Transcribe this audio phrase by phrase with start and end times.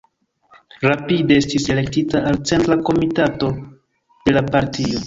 [0.85, 3.55] Rapide estis elektita al centra komitato
[4.31, 4.97] de la partio.